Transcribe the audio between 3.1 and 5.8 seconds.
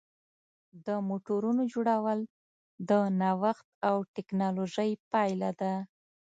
نوښت او ټېکنالوژۍ پایله ده.